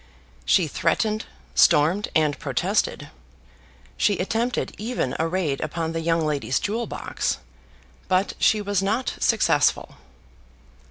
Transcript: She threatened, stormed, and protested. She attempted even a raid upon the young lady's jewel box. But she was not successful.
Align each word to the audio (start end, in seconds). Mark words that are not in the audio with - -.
She 0.45 0.65
threatened, 0.65 1.25
stormed, 1.53 2.07
and 2.15 2.39
protested. 2.39 3.11
She 3.97 4.17
attempted 4.17 4.73
even 4.79 5.15
a 5.19 5.27
raid 5.27 5.61
upon 5.61 5.91
the 5.91 6.01
young 6.01 6.25
lady's 6.25 6.59
jewel 6.59 6.87
box. 6.87 7.37
But 8.07 8.33
she 8.39 8.61
was 8.63 8.81
not 8.81 9.13
successful. 9.19 9.97